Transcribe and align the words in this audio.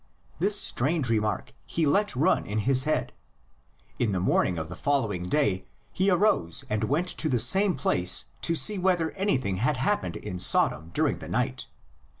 This 0.39 0.59
strange 0.59 1.11
remark 1.11 1.53
he 1.63 1.85
let 1.85 2.15
run 2.15 2.43
in 2.47 2.57
his 2.65 2.85
head; 2.85 3.13
in 3.99 4.13
the 4.13 4.19
morn 4.19 4.47
ing 4.47 4.57
of 4.57 4.67
the 4.67 4.75
following 4.75 5.27
day 5.29 5.63
he 5.93 6.09
arose 6.09 6.65
and 6.71 6.85
went 6.85 7.05
to 7.09 7.29
the 7.29 7.37
same 7.39 7.75
place 7.75 8.25
to 8.41 8.55
see 8.55 8.79
whether 8.79 9.11
anything 9.11 9.57
had 9.57 9.77
happened 9.77 10.15
in 10.15 10.39
Sodom 10.39 10.89
during 10.95 11.19
the 11.19 11.29
night. 11.29 11.67